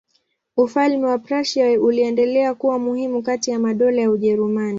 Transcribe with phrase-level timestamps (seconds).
[0.57, 4.69] Ufalme wa Prussia uliendelea kuwa muhimu kati ya madola ya Ujerumani.